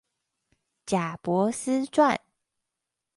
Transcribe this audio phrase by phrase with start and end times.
[0.87, 2.17] 賈伯斯傳